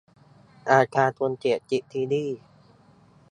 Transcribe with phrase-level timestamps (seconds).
[0.71, 2.41] อาการคนเสพติดซีรีส์